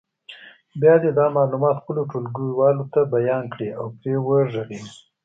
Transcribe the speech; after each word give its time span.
بیا 0.79 0.93
دې 1.01 1.09
دا 1.19 1.25
معلومات 1.37 1.75
خپلو 1.79 2.01
ټولګیوالو 2.11 2.85
ته 2.93 3.01
بیان 3.15 3.43
کړي 3.53 3.69
او 3.79 3.85
پرې 3.99 4.13
وغږېږي. 4.25 4.79